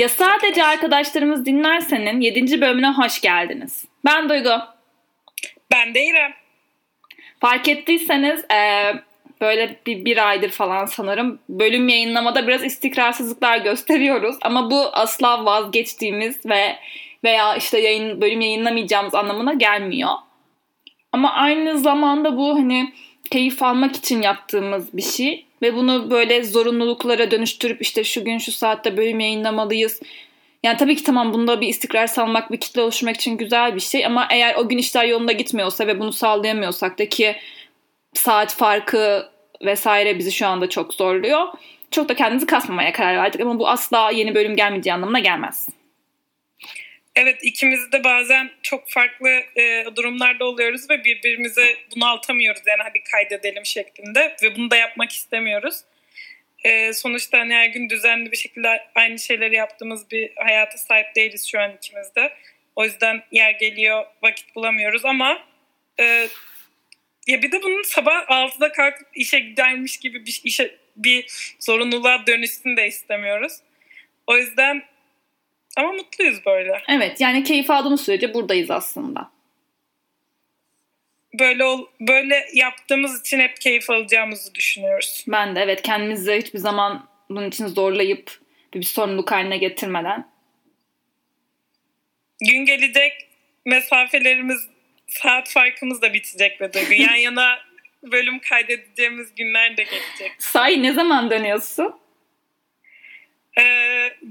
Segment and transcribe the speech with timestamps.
[0.00, 2.60] Ya sadece arkadaşlarımız dinlersenin 7.
[2.60, 3.84] bölümüne hoş geldiniz.
[4.04, 4.50] Ben Duygu.
[5.72, 6.32] Ben de İrem.
[7.40, 8.92] Fark ettiyseniz e,
[9.40, 14.36] böyle bir, bir aydır falan sanırım bölüm yayınlamada biraz istikrarsızlıklar gösteriyoruz.
[14.42, 16.76] Ama bu asla vazgeçtiğimiz ve
[17.24, 20.10] veya işte yayın bölüm yayınlamayacağımız anlamına gelmiyor.
[21.12, 22.92] Ama aynı zamanda bu hani
[23.30, 28.52] keyif almak için yaptığımız bir şey ve bunu böyle zorunluluklara dönüştürüp işte şu gün şu
[28.52, 30.00] saatte bölüm yayınlamalıyız.
[30.62, 34.06] Yani tabii ki tamam bunda bir istikrar salmak, bir kitle oluşturmak için güzel bir şey
[34.06, 37.36] ama eğer o gün işler yolunda gitmiyorsa ve bunu sağlayamıyorsak da ki
[38.14, 39.28] saat farkı
[39.62, 41.48] vesaire bizi şu anda çok zorluyor.
[41.90, 45.68] Çok da kendimizi kasmamaya karar verdik ama bu asla yeni bölüm gelmeyeceği anlamına gelmez.
[47.22, 52.62] Evet ikimiz de bazen çok farklı e, durumlarda oluyoruz ve birbirimize bunaltamıyoruz.
[52.66, 55.80] Yani hadi kaydedelim şeklinde ve bunu da yapmak istemiyoruz.
[56.64, 61.48] E, sonuçta hani her gün düzenli bir şekilde aynı şeyleri yaptığımız bir hayata sahip değiliz
[61.48, 62.32] şu an ikimiz de.
[62.76, 65.46] O yüzden yer geliyor vakit bulamıyoruz ama
[66.00, 66.28] e,
[67.26, 71.26] ya bir de bunun sabah 6'da kalkıp işe gidermiş gibi bir işe bir
[71.58, 73.52] zorunluluğa dönüşsün de istemiyoruz.
[74.26, 74.82] O yüzden
[75.76, 76.82] ama mutluyuz böyle.
[76.88, 79.30] Evet yani keyif aldığımız sürece buradayız aslında.
[81.38, 85.24] Böyle ol, böyle yaptığımız için hep keyif alacağımızı düşünüyoruz.
[85.28, 88.40] Ben de evet kendimizi hiçbir zaman bunun için zorlayıp
[88.74, 90.30] bir sorumluluk haline getirmeden.
[92.40, 93.12] Gün gelecek
[93.64, 94.68] mesafelerimiz
[95.08, 96.92] saat farkımız da bitecek ve Duygu.
[96.92, 97.58] Yan yana
[98.02, 100.32] bölüm kaydedeceğimiz günler de gelecek.
[100.38, 102.00] Say ne zaman dönüyorsun?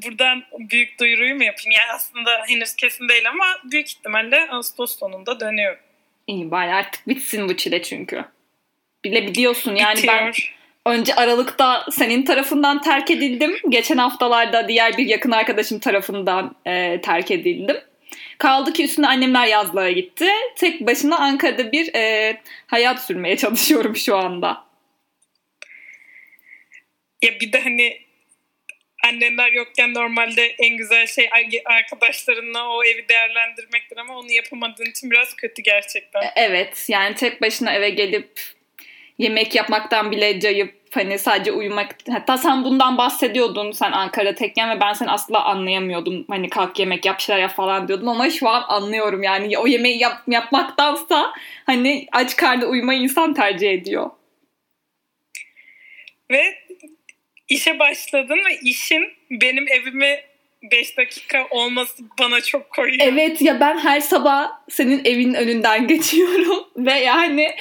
[0.06, 1.72] Buradan büyük duyuruyu mu yapayım?
[1.72, 5.80] Yani aslında henüz kesin değil ama büyük ihtimalle Ağustos sonunda dönüyorum.
[6.28, 8.26] İyi bari artık bitsin bu çile çünkü.
[9.04, 10.14] Bile biliyorsun yani Bitiyor.
[10.14, 10.34] ben
[10.94, 13.58] önce Aralık'ta senin tarafından terk edildim.
[13.70, 17.78] Geçen haftalarda diğer bir yakın arkadaşım tarafından e, terk edildim.
[18.38, 20.30] Kaldı ki üstüne annemler yazlığa gitti.
[20.56, 22.38] Tek başına Ankara'da bir e,
[22.68, 24.64] hayat sürmeye çalışıyorum şu anda.
[27.22, 28.09] Ya bir de hani
[29.08, 31.30] annenler yokken normalde en güzel şey
[31.66, 36.22] arkadaşlarınla o evi değerlendirmektir ama onu yapamadığın için biraz kötü gerçekten.
[36.22, 38.42] E, evet yani tek başına eve gelip
[39.18, 44.80] yemek yapmaktan bile cayıp hani sadece uyumak hatta sen bundan bahsediyordun sen Ankara tekken ve
[44.80, 48.64] ben seni asla anlayamıyordum hani kalk yemek yap şeyler yap falan diyordum ama şu an
[48.68, 51.34] anlıyorum yani o yemeği yap, yapmaktansa
[51.66, 54.10] hani aç karnı uyumayı insan tercih ediyor.
[56.32, 56.56] Ve
[57.50, 60.24] işe başladın ve işin benim evime
[60.64, 63.00] 5 dakika olması bana çok koyuyor.
[63.02, 67.56] Evet ya ben her sabah senin evin önünden geçiyorum ve yani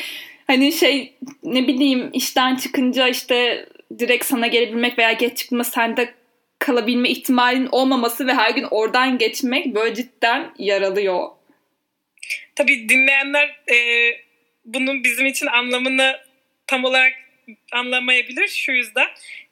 [0.46, 3.66] hani şey ne bileyim işten çıkınca işte
[3.98, 6.14] direkt sana gelebilmek veya geç çıkma sende
[6.58, 11.28] kalabilme ihtimalin olmaması ve her gün oradan geçmek böyle cidden yaralıyor.
[12.54, 13.76] Tabii dinleyenler e,
[14.64, 16.16] bunun bizim için anlamını
[16.66, 17.12] tam olarak
[17.72, 19.06] anlamayabilir şu yüzden.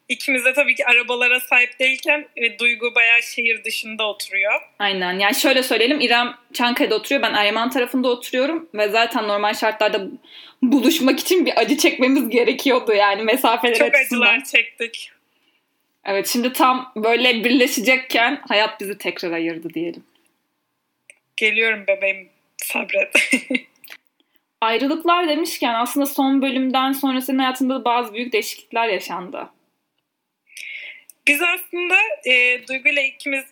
[0.09, 4.61] İkimiz de tabii ki arabalara sahip değilken e, Duygu bayağı şehir dışında oturuyor.
[4.78, 5.19] Aynen.
[5.19, 6.00] Yani şöyle söyleyelim.
[6.00, 7.22] İrem Çankaya'da oturuyor.
[7.22, 8.69] Ben Eryaman tarafında oturuyorum.
[8.75, 10.06] Ve zaten normal şartlarda
[10.62, 12.93] buluşmak için bir acı çekmemiz gerekiyordu.
[12.93, 14.21] Yani mesafeler Çok açısından.
[14.21, 15.11] acılar çektik.
[16.05, 20.05] Evet şimdi tam böyle birleşecekken hayat bizi tekrar ayırdı diyelim.
[21.37, 23.31] Geliyorum bebeğim sabret.
[24.61, 29.49] Ayrılıklar demişken aslında son bölümden sonra senin hayatında bazı büyük değişiklikler yaşandı.
[31.26, 33.44] Biz aslında e, Duygu ile ikimiz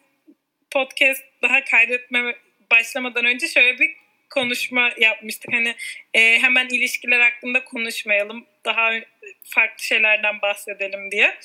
[0.71, 2.37] podcast daha kaydetme
[2.71, 3.91] başlamadan önce şöyle bir
[4.31, 5.53] konuşma yapmıştık.
[5.53, 5.75] Hani
[6.15, 8.47] e, hemen ilişkiler hakkında konuşmayalım.
[8.65, 8.91] Daha
[9.45, 11.39] farklı şeylerden bahsedelim diye.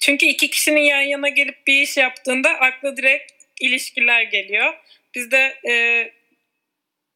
[0.00, 4.74] Çünkü iki kişinin yan yana gelip bir iş yaptığında akla direkt ilişkiler geliyor.
[5.14, 5.74] Biz de e,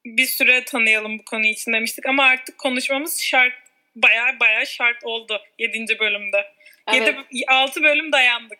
[0.07, 3.55] bir süre tanıyalım bu konu için demiştik ama artık konuşmamız şart
[3.97, 5.99] baya baya şart oldu 7.
[5.99, 6.58] bölümde.
[6.95, 7.17] Evet.
[7.33, 8.59] 7, 6 bölüm dayandık.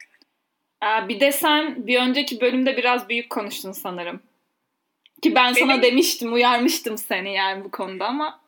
[0.81, 4.23] Aa, bir de sen bir önceki bölümde biraz büyük konuştun sanırım.
[5.23, 5.67] Ki ben Benim...
[5.69, 8.41] sana demiştim, uyarmıştım seni yani bu konuda ama.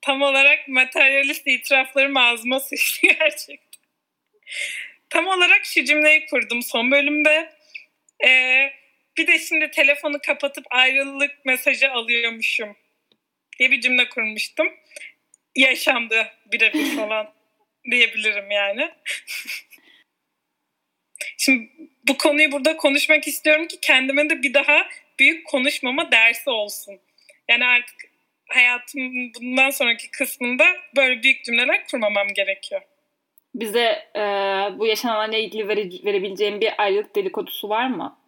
[0.00, 3.80] Tam olarak materyalist itiraflarım ağzıma sıçtı gerçekten.
[5.10, 7.52] Tam olarak şu cümleyi kurdum son bölümde.
[8.24, 8.72] Ee,
[9.18, 12.76] bir de şimdi telefonu kapatıp ayrılık mesajı alıyormuşum
[13.58, 14.68] diye bir cümle kurmuştum.
[15.56, 17.32] Yaşandı birebir falan
[17.90, 18.90] diyebilirim yani.
[21.38, 21.70] Şimdi
[22.08, 24.88] bu konuyu burada konuşmak istiyorum ki kendime de bir daha
[25.18, 27.00] büyük konuşmama dersi olsun.
[27.48, 27.96] Yani artık
[28.48, 30.64] hayatım bundan sonraki kısmında
[30.96, 32.82] böyle büyük cümleler kurmamam gerekiyor.
[33.54, 34.20] Bize e,
[34.78, 38.18] bu yaşananlarla ilgili vere, verebileceğin bir ayrılık dedikodusu var mı?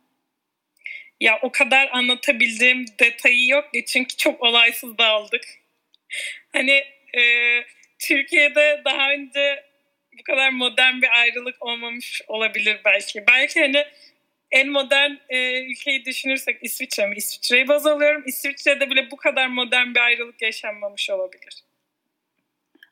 [1.20, 5.44] Ya o kadar anlatabildiğim detayı yok ya çünkü çok olaysız dağıldık.
[6.52, 6.84] Hani
[7.19, 7.22] e,
[7.98, 9.64] Türkiye'de daha önce
[10.18, 13.24] bu kadar modern bir ayrılık olmamış olabilir belki.
[13.28, 13.84] Belki hani
[14.50, 17.14] en modern e, ülkeyi düşünürsek İsviçre mi?
[17.16, 18.22] İsviçre'yi baz alıyorum.
[18.26, 21.64] İsviçre'de bile bu kadar modern bir ayrılık yaşanmamış olabilir.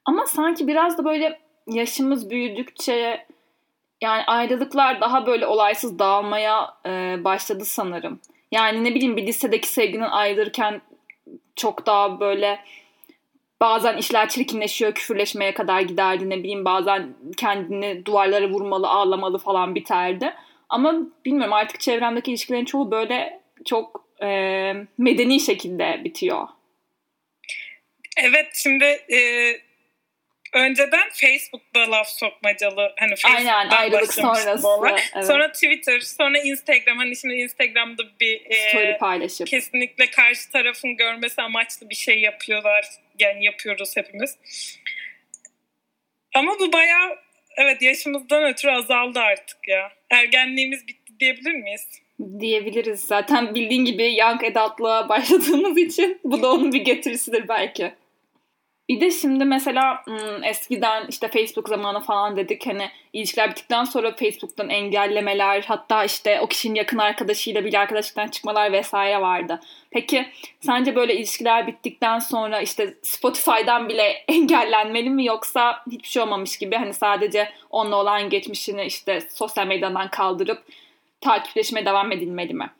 [0.04, 3.26] Ama sanki biraz da böyle yaşımız büyüdükçe
[4.00, 8.20] yani ayrılıklar daha böyle olaysız dağılmaya e, başladı sanırım.
[8.52, 10.80] Yani ne bileyim bir lisedeki sevginin ayrılırken
[11.56, 12.58] çok daha böyle
[13.60, 16.30] bazen işler çirkinleşiyor, küfürleşmeye kadar giderdi.
[16.30, 20.34] Ne bileyim bazen kendini duvarlara vurmalı, ağlamalı falan biterdi.
[20.68, 20.94] Ama
[21.24, 24.28] bilmiyorum artık çevremdeki ilişkilerin çoğu böyle çok e,
[24.98, 26.48] medeni şekilde bitiyor.
[28.16, 29.18] Evet şimdi e,
[30.56, 34.68] önceden Facebook'ta laf sokmacalı hani Facebook'tan Aynen ayrılık sonrası.
[34.90, 35.26] Evet.
[35.26, 36.98] Sonra Twitter, sonra Instagram.
[36.98, 42.86] Hani şimdi Instagram'da bir e, story paylaşıp kesinlikle karşı tarafın görmesi amaçlı bir şey yapıyorlar.
[43.18, 44.38] Yani yapıyoruz hepimiz.
[46.34, 47.18] Ama bu bayağı
[47.56, 49.92] evet yaşımızdan ötürü azaldı artık ya.
[50.10, 51.86] Ergenliğimiz bitti diyebilir miyiz?
[52.40, 53.00] Diyebiliriz.
[53.00, 57.92] Zaten bildiğin gibi young adult'lığa başladığımız için bu da onun bir getirisidir belki.
[58.88, 60.04] Bir de şimdi mesela
[60.44, 66.46] eskiden işte Facebook zamanı falan dedik hani ilişkiler bittikten sonra Facebook'tan engellemeler hatta işte o
[66.46, 69.60] kişinin yakın arkadaşıyla bir arkadaşlıktan çıkmalar vesaire vardı.
[69.90, 70.26] Peki
[70.60, 76.76] sence böyle ilişkiler bittikten sonra işte Spotify'dan bile engellenmeli mi yoksa hiçbir şey olmamış gibi
[76.76, 80.62] hani sadece onunla olan geçmişini işte sosyal medyadan kaldırıp
[81.20, 82.70] takipleşmeye devam edilmeli mi?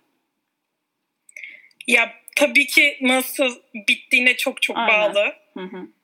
[1.87, 5.15] Ya tabii ki nasıl bittiğine çok çok Aynen.
[5.15, 5.33] bağlı.
[5.55, 5.96] Hı hı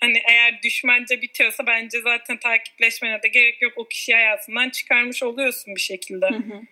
[0.00, 3.72] hani eğer düşmence bitiyorsa bence zaten takipleşmene de gerek yok.
[3.76, 6.26] O kişiyi hayatından çıkarmış oluyorsun bir şekilde.
[6.26, 6.62] Hı hı.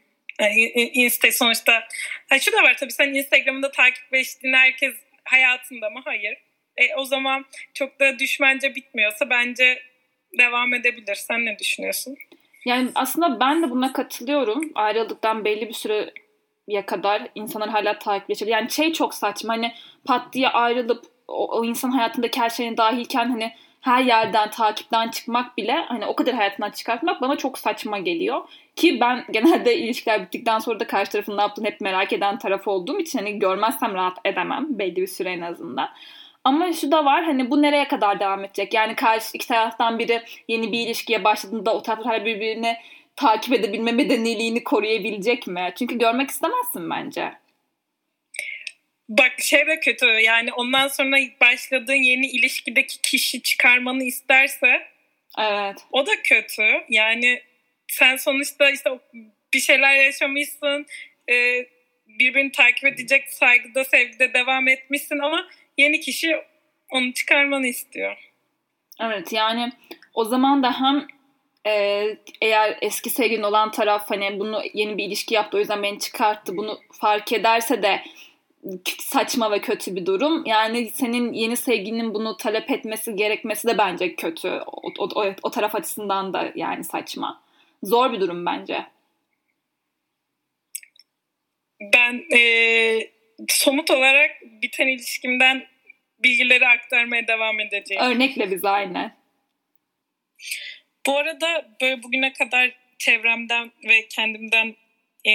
[0.40, 0.61] Yani
[0.94, 1.88] Insta sonuçta
[2.28, 4.94] ha şu da var tabii sen Instagram'da takipleştiğin herkes
[5.25, 6.00] hayatında mı?
[6.05, 6.37] Hayır.
[6.76, 7.44] E, o zaman
[7.75, 9.82] çok da düşmence bitmiyorsa bence
[10.38, 11.14] devam edebilir.
[11.14, 12.17] Sen ne düşünüyorsun?
[12.64, 14.72] Yani aslında ben de buna katılıyorum.
[14.75, 18.46] Ayrıldıktan belli bir süreye kadar insanlar hala takipleşir.
[18.46, 19.75] Yani şey çok saçma hani
[20.05, 25.56] pat diye ayrılıp o, o insan hayatındaki her şeyine dahilken hani her yerden takipten çıkmak
[25.56, 28.43] bile hani o kadar hayatından çıkartmak bana çok saçma geliyor.
[28.76, 32.69] Ki ben genelde ilişkiler bittikten sonra da karşı tarafın ne yaptığını hep merak eden taraf
[32.69, 35.88] olduğum için hani görmezsem rahat edemem belli bir süre en azından.
[36.44, 38.75] Ama şu da var hani bu nereye kadar devam edecek?
[38.75, 42.76] Yani karşı iki taraftan biri yeni bir ilişkiye başladığında o taraflar birbirini
[43.17, 45.72] takip edebilme medeniliğini koruyabilecek mi?
[45.79, 47.32] Çünkü görmek istemezsin bence.
[49.08, 54.87] Bak şey de kötü yani ondan sonra başladığın yeni ilişkideki kişi çıkarmanı isterse
[55.38, 55.76] evet.
[55.93, 56.62] o da kötü.
[56.88, 57.43] Yani
[57.88, 58.91] sen sonuçta işte
[59.55, 60.87] bir şeyler yaşamışsın
[61.31, 61.67] e,
[62.06, 65.49] birbirini takip edecek saygıda sevgide devam etmişsin ama
[65.79, 66.37] yeni kişi
[66.91, 68.17] onu çıkarmanı istiyor.
[69.00, 69.73] Evet yani
[70.14, 71.06] o zaman da hem
[71.67, 72.05] e,
[72.41, 76.56] eğer eski sevgilin olan taraf hani bunu yeni bir ilişki yaptı o yüzden beni çıkarttı
[76.56, 78.03] bunu fark ederse de
[78.98, 80.46] saçma ve kötü bir durum.
[80.46, 84.48] Yani senin yeni sevgilinin bunu talep etmesi gerekmesi de bence kötü.
[84.67, 87.43] O, o, o, o taraf açısından da yani saçma.
[87.82, 88.86] Zor bir durum bence.
[91.81, 93.10] Ben e,
[93.48, 95.67] somut olarak biten ilişkimden
[96.19, 98.03] bilgileri aktarmaya devam edeceğim.
[98.03, 99.17] Örnekle biz aynen.
[101.06, 104.77] Bu arada böyle bugüne kadar çevremden ve kendimden
[105.29, 105.32] e,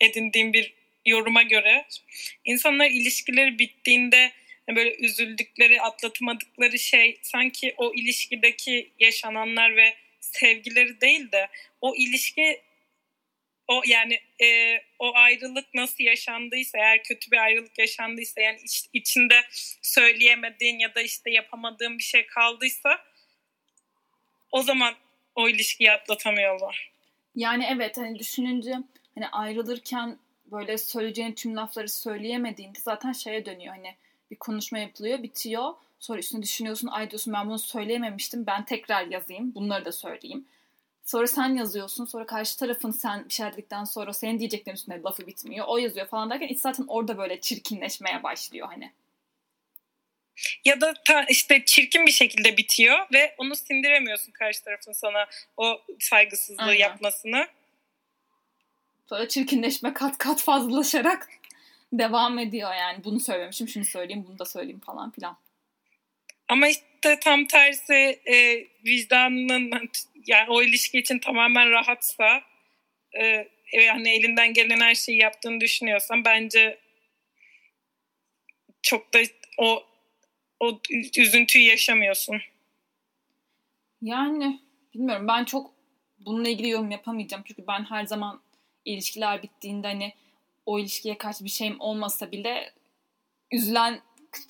[0.00, 1.86] edindiğim bir yoruma göre
[2.44, 4.32] insanlar ilişkileri bittiğinde
[4.68, 11.48] böyle üzüldükleri, atlatamadıkları şey sanki o ilişkideki yaşananlar ve sevgileri değil de
[11.80, 12.60] o ilişki
[13.68, 19.40] o yani e, o ayrılık nasıl yaşandıysa eğer kötü bir ayrılık yaşandıysa yani iç, içinde
[19.82, 22.98] söyleyemediğin ya da işte yapamadığın bir şey kaldıysa
[24.50, 24.94] o zaman
[25.34, 26.92] o ilişkiyi atlatamıyorlar.
[27.34, 28.72] Yani evet hani düşününce
[29.14, 30.18] hani ayrılırken
[30.52, 33.94] böyle söyleyeceğin tüm lafları söyleyemediğinde zaten şeye dönüyor hani
[34.30, 39.54] bir konuşma yapılıyor bitiyor sonra üstüne düşünüyorsun ay diyorsun ben bunu söyleyememiştim ben tekrar yazayım
[39.54, 40.46] bunları da söyleyeyim.
[41.04, 45.26] Sonra sen yazıyorsun sonra karşı tarafın sen bir şey dedikten sonra senin diyeceklerin üstüne lafı
[45.26, 48.92] bitmiyor o yazıyor falan derken iş zaten orada böyle çirkinleşmeye başlıyor hani.
[50.64, 55.80] Ya da ta işte çirkin bir şekilde bitiyor ve onu sindiremiyorsun karşı tarafın sana o
[56.00, 56.80] saygısızlığı Aynen.
[56.80, 57.46] yapmasını.
[59.06, 61.28] Sonra çirkinleşme kat kat fazlalaşarak
[61.92, 63.04] devam ediyor yani.
[63.04, 65.36] Bunu söylemişim, şunu söyleyeyim, bunu da söyleyeyim falan filan.
[66.48, 69.70] Ama işte tam tersi e, vicdanının
[70.26, 72.42] yani o ilişki için tamamen rahatsa
[73.22, 76.78] e, yani elinden gelen her şeyi yaptığını düşünüyorsan bence
[78.82, 79.18] çok da
[79.58, 79.82] o
[80.60, 80.80] o
[81.16, 82.42] üzüntüyü yaşamıyorsun.
[84.02, 84.60] Yani
[84.94, 85.74] bilmiyorum ben çok
[86.18, 87.44] bununla ilgili yorum yapamayacağım.
[87.46, 88.40] Çünkü ben her zaman
[88.84, 90.12] ilişkiler bittiğinde hani
[90.66, 92.72] o ilişkiye karşı bir şeyim olmasa bile
[93.52, 94.00] üzülen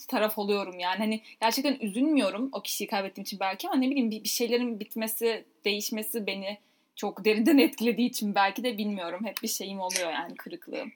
[0.08, 0.98] taraf oluyorum yani.
[0.98, 5.44] Hani gerçekten üzülmüyorum o kişiyi kaybettiğim için belki ama ne bileyim bir, bir şeylerin bitmesi,
[5.64, 6.58] değişmesi beni
[6.96, 9.26] çok derinden etkilediği için belki de bilmiyorum.
[9.26, 10.92] Hep bir şeyim oluyor yani kırıklığım.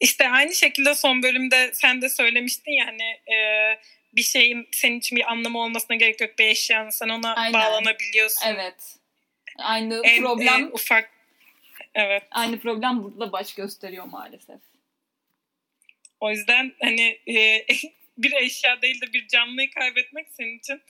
[0.00, 3.02] İşte aynı şekilde son bölümde sen de söylemiştin yani
[3.36, 3.36] e,
[4.12, 7.52] bir şeyin senin için bir anlamı olmasına gerek yok bir eşyan sen ona Aynen.
[7.52, 8.46] bağlanabiliyorsun.
[8.46, 8.96] Evet.
[9.58, 11.10] Aynı en, problem en ufak
[11.94, 12.22] evet.
[12.30, 14.60] Aynı problem burada da baş gösteriyor maalesef.
[16.20, 17.66] O yüzden hani e,
[18.18, 20.82] bir eşya değil de bir canlıyı kaybetmek senin için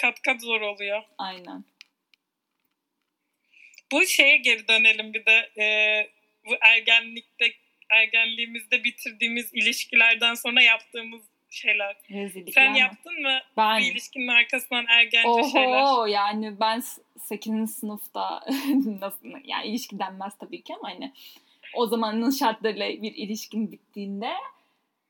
[0.00, 1.02] kat kat zor oluyor.
[1.18, 1.64] Aynen.
[3.92, 5.66] Bu şeye geri dönelim bir de e,
[6.46, 7.52] bu ergenlikte
[7.90, 11.96] ergenliğimizde bitirdiğimiz ilişkilerden sonra yaptığımız şeyler.
[12.10, 12.78] Rezillikler Sen mi?
[12.78, 13.80] yaptın mı ben...
[13.80, 16.06] bir ilişkinin arkasından ergence Oho, şeyler?
[16.06, 16.82] yani ben
[17.18, 17.74] 8.
[17.74, 18.44] sınıfta
[19.00, 21.12] nasıl yani ilişki denmez tabii ki ama hani
[21.74, 24.30] o zamanın şartlarıyla bir ilişkin bittiğinde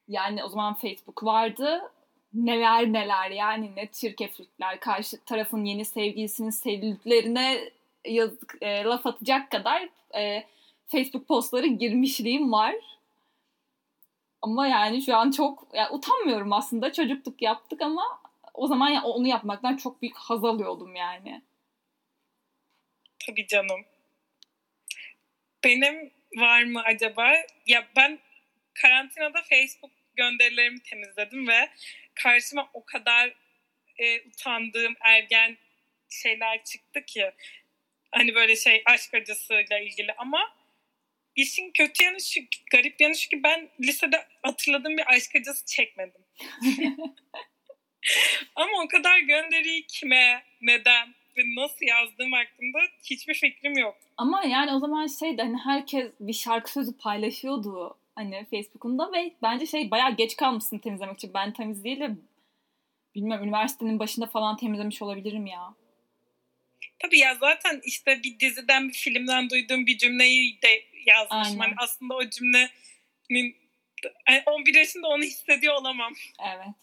[0.09, 1.93] yani o zaman Facebook vardı.
[2.35, 4.81] Neler neler yani ne çirkeflikler.
[4.81, 7.71] Karşı tarafın yeni sevgilisinin sevdiklerine
[8.05, 10.45] yazık, e, laf atacak kadar e,
[10.87, 12.75] Facebook postları girmişliğim var.
[14.43, 16.93] Ama yani şu an çok yani utanmıyorum aslında.
[16.93, 18.02] Çocukluk yaptık ama
[18.55, 21.43] o zaman ya onu yapmaktan çok büyük haz alıyordum yani.
[23.26, 23.85] Tabii canım.
[25.64, 27.33] Benim var mı acaba?
[27.66, 28.19] Ya ben
[28.75, 31.71] karantinada Facebook gönderilerimi temizledim ve
[32.14, 33.35] karşıma o kadar
[33.99, 35.57] e, utandığım ergen
[36.09, 37.33] şeyler çıktı ki
[38.11, 40.56] hani böyle şey aşk acısıyla ilgili ama
[41.37, 42.40] işin kötü yanı şu,
[42.73, 46.23] garip yanı şu ki ben lisede hatırladığım bir aşk acısı çekmedim.
[48.57, 53.97] ama o kadar gönderiyi kime, neden ve nasıl yazdığım hakkında hiçbir fikrim yok.
[54.16, 59.66] Ama yani o zaman şeydi hani herkes bir şarkı sözü paylaşıyordu hani Facebook'unda ve bence
[59.66, 61.35] şey bayağı geç kalmışsın temizlemek için.
[61.35, 62.11] Ben temiz değil de
[63.14, 65.75] bilmem üniversitenin başında falan temizlemiş olabilirim ya.
[66.99, 71.59] Tabii ya zaten işte bir diziden bir filmden duyduğum bir cümleyi de yazmışım.
[71.59, 73.57] Hani aslında o cümlenin
[74.47, 76.13] 11 yaşında onu hissediyor olamam.
[76.41, 76.77] Evet.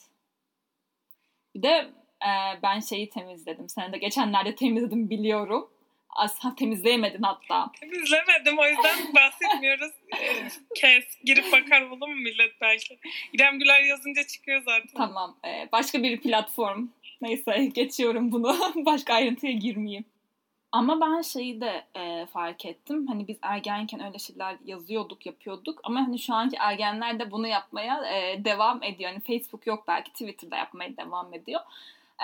[1.56, 1.88] Bir de
[2.22, 2.32] e,
[2.64, 3.70] ben şeyi temizledim.
[3.70, 5.70] Sen de geçenlerde temizledim biliyorum.
[6.16, 7.72] Asla temizleyemedin hatta.
[7.80, 9.92] Temizlemedim o yüzden bahsetmiyoruz.
[10.76, 13.00] Kes girip bakar olur mu millet belki.
[13.34, 14.98] İrem Güler yazınca çıkıyor zaten.
[14.98, 15.38] Tamam.
[15.46, 16.88] Ee, başka bir platform.
[17.22, 18.58] Neyse geçiyorum bunu.
[18.86, 20.06] başka ayrıntıya girmeyeyim.
[20.74, 23.08] Ama ben şeyi de e, fark ettim.
[23.08, 25.80] Hani biz ergenken öyle şeyler yazıyorduk, yapıyorduk.
[25.84, 29.12] Ama hani şu anki ergenler de bunu yapmaya e, devam ediyor.
[29.12, 31.62] Hani Facebook yok belki Twitter'da yapmaya devam ediyor.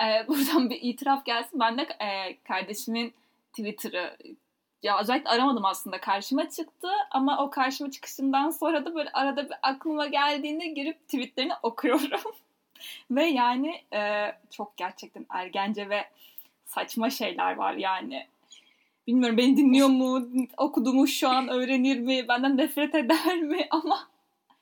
[0.04, 1.60] E, buradan bir itiraf gelsin.
[1.60, 3.14] Ben de e, kardeşimin
[3.52, 4.16] Twitter'ı
[4.82, 9.56] ya özellikle aramadım aslında karşıma çıktı ama o karşıma çıkışından sonra da böyle arada bir
[9.62, 12.10] aklıma geldiğinde girip tweetlerini okuyorum.
[13.10, 16.04] ve yani e, çok gerçekten ergence ve
[16.66, 18.26] saçma şeyler var yani.
[19.06, 24.10] Bilmiyorum beni dinliyor mu, okuduğumu şu an öğrenir mi, benden nefret eder mi ama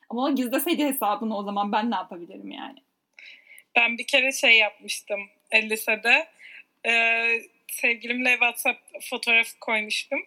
[0.09, 2.79] ama gizleseydi hesabını o zaman ben ne yapabilirim yani?
[3.75, 5.19] Ben bir kere şey yapmıştım
[5.53, 6.27] lisede.
[6.85, 7.41] Ee,
[7.71, 8.79] sevgilimle WhatsApp
[9.09, 10.19] fotoğrafı koymuştum.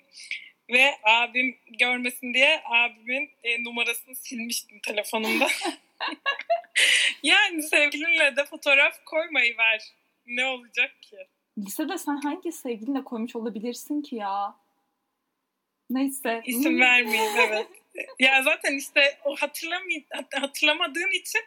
[0.72, 5.48] Ve abim görmesin diye abimin e, numarasını silmiştim telefonumda.
[7.22, 9.82] yani sevgilinle de fotoğraf koymayı ver.
[10.26, 11.16] Ne olacak ki?
[11.58, 14.54] Lisede sen hangi sevgilinle koymuş olabilirsin ki ya?
[15.90, 16.42] Neyse.
[16.44, 17.66] İsim vermeyeyim evet.
[18.18, 20.04] ya zaten işte o hatırlamay
[20.34, 21.40] hatırlamadığın için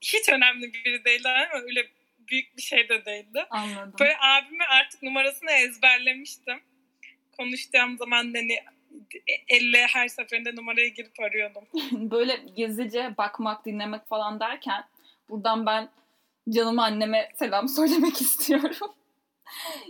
[0.00, 3.46] hiç önemli biri değil ama öyle büyük bir şey de değildi.
[3.50, 3.94] Anladım.
[4.00, 6.60] Böyle abime artık numarasını ezberlemiştim.
[7.36, 8.58] Konuştuğum zaman hani
[9.48, 11.64] elle her seferinde numarayı girip arıyordum.
[12.10, 14.84] Böyle gezice bakmak, dinlemek falan derken
[15.28, 15.90] buradan ben
[16.48, 18.94] canım anneme selam söylemek istiyorum.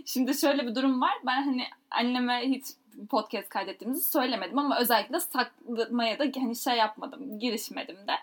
[0.05, 1.13] Şimdi şöyle bir durum var.
[1.25, 2.65] Ben hani anneme hiç
[3.09, 8.13] podcast kaydettiğimizi söylemedim ama özellikle saklamaya da hani şey yapmadım, girişmedim de.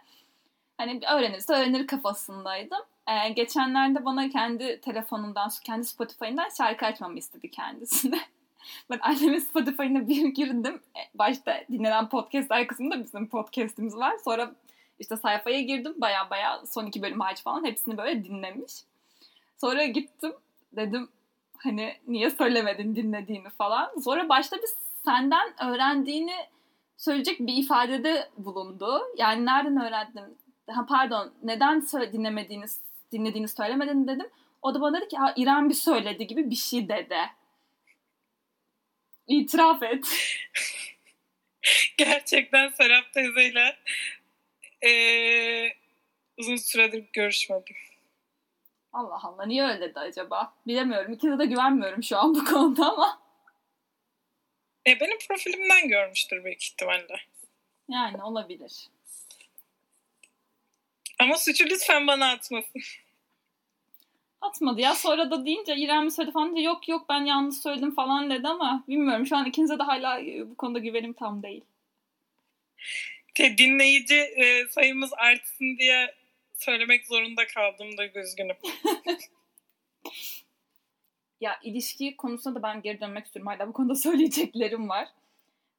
[0.79, 2.79] Hani öğrenirse öğrenir kafasındaydım.
[3.09, 8.21] Ee, geçenlerde bana kendi telefonundan, kendi Spotify'ından şarkı açmamı istedi kendisine.
[8.91, 10.81] ben annemin Spotify'ına bir girdim.
[10.97, 14.17] E, başta dinlenen podcastler kısmında bizim podcastimiz var.
[14.25, 14.53] Sonra
[14.99, 15.95] işte sayfaya girdim.
[15.97, 18.73] Baya baya son iki bölüm hariç falan hepsini böyle dinlemiş.
[19.61, 20.33] Sonra gittim
[20.73, 21.09] dedim
[21.63, 24.01] hani niye söylemedin dinlediğini falan.
[24.05, 24.69] Sonra başta bir
[25.05, 26.37] senden öğrendiğini
[26.97, 29.03] söyleyecek bir ifadede bulundu.
[29.17, 30.39] Yani nereden öğrendin?
[30.71, 31.81] Ha, pardon neden
[32.13, 32.65] dinlemediğini
[33.13, 34.27] dinlediğini söylemedin dedim.
[34.63, 37.19] O da bana dedi ki ha, İrem bir söyledi gibi bir şey dedi.
[39.27, 40.07] İtiraf et.
[41.99, 43.77] Gerçekten Serap teyzeyle
[44.87, 45.73] ee,
[46.39, 47.77] uzun süredir görüşmedim.
[48.93, 50.55] Allah Allah niye öyle dedi acaba?
[50.67, 51.13] Bilemiyorum.
[51.13, 53.21] İkide de güvenmiyorum şu an bu konuda ama.
[54.87, 57.21] E, benim profilimden görmüştür büyük ihtimalle.
[57.89, 58.89] Yani olabilir.
[61.19, 62.83] Ama suçu lütfen bana atmasın.
[64.41, 64.95] Atmadı ya.
[64.95, 68.49] Sonra da deyince İrem mi söyledi falan deyince yok yok ben yanlış söyledim falan dedi
[68.49, 69.27] ama bilmiyorum.
[69.27, 70.21] Şu an ikinize de hala
[70.51, 71.65] bu konuda güvenim tam değil.
[73.39, 76.15] Dinleyici e, sayımız artsın diye
[76.61, 78.57] söylemek zorunda kaldım da üzgünüm.
[81.41, 83.47] ya ilişki konusunda da ben geri dönmek istiyorum.
[83.47, 85.09] Hala bu konuda söyleyeceklerim var.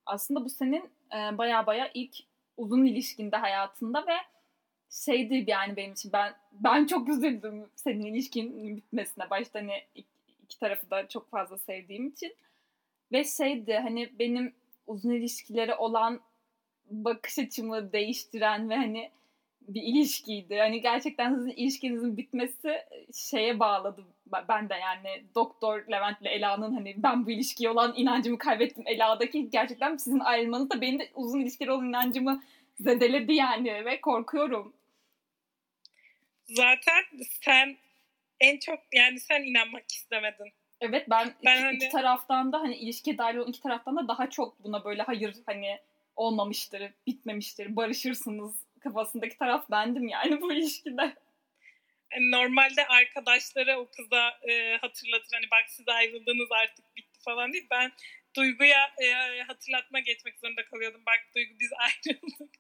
[0.06, 2.16] Aslında bu senin e, baya baya ilk
[2.58, 4.16] uzun ilişkinde hayatında ve
[4.90, 9.30] şeydi yani benim için ben ben çok üzüldüm senin ilişkinin bitmesine.
[9.30, 9.84] Başta hani
[10.44, 12.36] iki tarafı da çok fazla sevdiğim için.
[13.12, 14.54] Ve şeydi hani benim
[14.88, 16.22] uzun ilişkileri olan
[16.90, 19.12] bakış açımı değiştiren ve hani
[19.68, 20.58] bir ilişkiydi.
[20.58, 22.82] Hani gerçekten sizin ilişkinizin bitmesi
[23.14, 24.04] şeye bağladı.
[24.50, 29.50] Ben de yani Doktor Levent ile Ela'nın hani ben bu ilişkiye olan inancımı kaybettim Ela'daki
[29.50, 32.44] gerçekten sizin ayrılmanız da benim de uzun ilişkileri olan inancımı
[32.80, 34.74] zedeledi yani ve korkuyorum.
[36.44, 37.04] Zaten
[37.42, 37.78] sen
[38.40, 40.52] en çok yani sen inanmak istemedin.
[40.82, 41.76] Evet ben, ben iki, hani...
[41.76, 45.36] iki taraftan da hani ilişkiye dahil olan iki taraftan da daha çok buna böyle hayır
[45.46, 45.80] hani
[46.16, 51.16] olmamıştır, bitmemiştir, barışırsınız kafasındaki taraf bendim yani bu ilişkide.
[52.20, 57.68] Normalde arkadaşlara o kıza e, hatırlatır hani bak siz ayrıldınız artık bitti falan değil.
[57.72, 57.92] Ben
[58.36, 61.02] Duygu'ya e, hatırlatma geçmek zorunda kalıyordum.
[61.06, 62.56] Bak Duygu biz ayrıldık.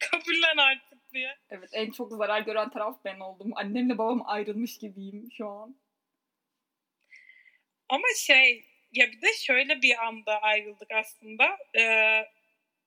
[0.00, 1.38] Kabullen artık diye.
[1.50, 3.50] Evet en çok zarar gören taraf ben oldum.
[3.54, 5.76] Annemle babam ayrılmış gibiyim şu an.
[7.88, 11.58] Ama şey ya bir de şöyle bir anda ayrıldık aslında.
[11.78, 12.24] Ee,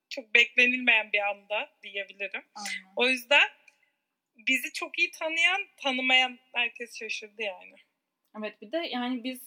[0.10, 2.44] çok beklenilmeyen bir anda diyebilirim.
[2.56, 2.94] Aynen.
[2.96, 3.50] O yüzden
[4.36, 7.76] bizi çok iyi tanıyan, tanımayan herkes şaşırdı yani.
[8.40, 9.42] Evet bir de yani biz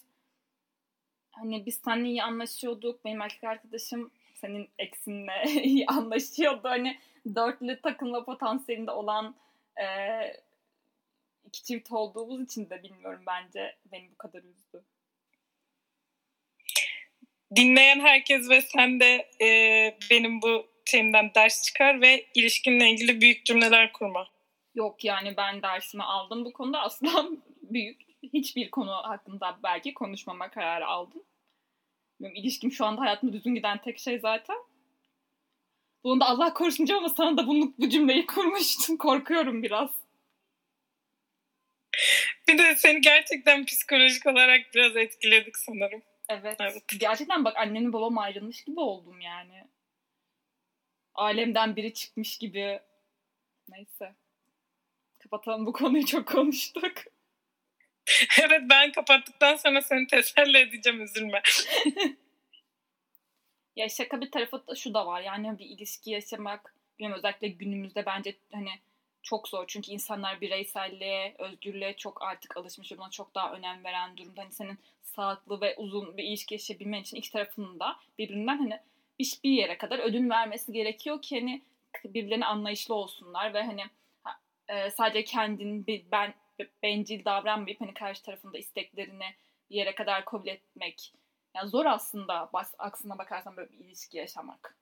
[1.31, 3.05] hani biz seninle iyi anlaşıyorduk.
[3.05, 6.69] Benim erkek arkadaşım senin eksinle iyi anlaşıyordu.
[6.69, 6.99] Hani
[7.35, 9.37] dörtlü takımla potansiyelinde olan
[9.81, 9.87] e,
[11.45, 14.85] iki çift olduğumuz için de bilmiyorum bence beni bu kadar üzdü
[17.57, 19.49] dinleyen herkes ve sen de e,
[20.11, 24.27] benim bu şeyimden ders çıkar ve ilişkinle ilgili büyük cümleler kurma.
[24.75, 27.29] Yok yani ben dersimi aldım bu konuda asla
[27.63, 31.23] büyük hiçbir konu hakkında belki konuşmama kararı aldım.
[32.21, 34.57] Benim ilişkim şu anda hayatımda düzgün giden tek şey zaten.
[36.05, 38.97] Bunu da Allah korusun ama sana da bunu, bu cümleyi kurmuştum.
[38.99, 39.91] Korkuyorum biraz.
[42.49, 46.03] Bir de seni gerçekten psikolojik olarak biraz etkiledik sanırım.
[46.31, 46.57] Evet.
[46.61, 46.83] evet.
[47.01, 49.69] Gerçekten bak annemle babam ayrılmış gibi oldum yani.
[51.15, 52.81] Alemden biri çıkmış gibi.
[53.69, 54.15] Neyse.
[55.19, 56.93] Kapatalım bu konuyu çok konuştuk.
[58.43, 61.43] evet ben kapattıktan sonra seni teselli edeceğim üzülme.
[63.77, 65.21] ya şaka bir tarafı da şu da var.
[65.21, 68.71] Yani bir ilişki yaşamak bilmiyorum özellikle günümüzde bence hani
[69.23, 69.65] çok zor.
[69.67, 74.43] Çünkü insanlar bireyselliğe, özgürlüğe çok artık alışmış ve buna çok daha önem veren durumda.
[74.43, 78.81] Hani senin sağlıklı ve uzun bir ilişki yaşayabilmen için iki tarafının da birbirinden hani
[79.45, 81.63] bir yere kadar ödün vermesi gerekiyor ki hani
[82.05, 83.85] birbirlerine anlayışlı olsunlar ve hani
[84.69, 86.35] e, sadece kendin ben
[86.83, 89.35] bencil davranmayıp hani karşı tarafında isteklerini
[89.71, 91.13] bir yere kadar kabul etmek.
[91.55, 94.77] Yani zor aslında aksına bakarsan böyle bir ilişki yaşamak.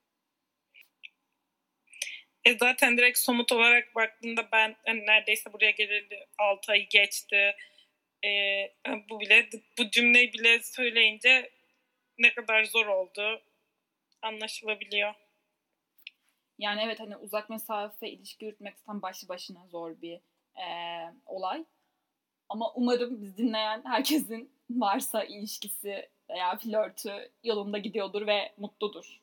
[2.45, 7.55] E zaten direkt somut olarak baktığında ben hani neredeyse buraya geleli 6 ay geçti.
[8.25, 8.29] E,
[9.09, 11.49] bu bile bu cümleyi bile söyleyince
[12.17, 13.41] ne kadar zor oldu
[14.21, 15.13] anlaşılabiliyor.
[16.57, 20.19] Yani evet hani uzak mesafe ilişki yürütmek tam başlı başına zor bir
[20.55, 20.65] e,
[21.25, 21.65] olay.
[22.49, 29.19] Ama umarım biz dinleyen herkesin varsa ilişkisi veya flörtü yolunda gidiyordur ve mutludur.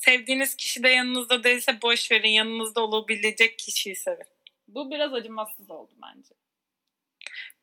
[0.00, 2.28] Sevdiğiniz kişi de yanınızda değilse boş verin.
[2.28, 4.26] Yanınızda olabilecek kişiyi sevin.
[4.68, 6.34] Bu biraz acımasız oldu bence.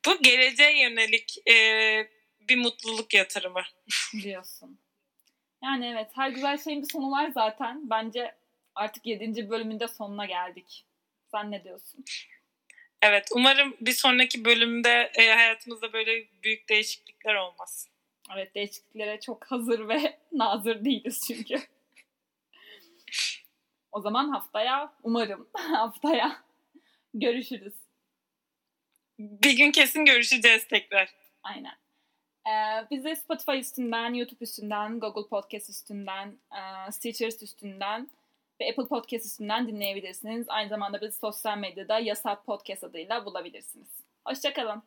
[0.06, 1.54] Bu geleceğe yönelik e,
[2.50, 3.62] bir mutluluk yatırımı.
[4.24, 4.80] Diyorsun.
[5.64, 7.90] Yani evet her güzel şeyin bir sonu var zaten.
[7.90, 8.36] Bence
[8.76, 9.50] artık 7.
[9.50, 10.86] bölümünde sonuna geldik.
[11.32, 12.06] Sen ne diyorsun?
[13.02, 17.90] Evet umarım bir sonraki bölümde e, hayatımızda böyle büyük değişiklikler olmaz.
[18.36, 21.77] Evet değişikliklere çok hazır ve nazır değiliz çünkü.
[23.92, 26.38] O zaman haftaya umarım haftaya
[27.14, 27.74] görüşürüz.
[29.20, 31.14] Bir gün kesin görüşeceğiz tekrar.
[31.44, 31.74] Aynen.
[32.48, 38.10] Ee, bizi Spotify üstünden, YouTube üstünden, Google Podcast üstünden, e, Stitcher üstünden
[38.62, 40.46] ve Apple Podcast üstünden dinleyebilirsiniz.
[40.50, 43.88] Aynı zamanda bizi sosyal medyada Yasak Podcast adıyla bulabilirsiniz.
[44.28, 44.84] Hoşçakalın.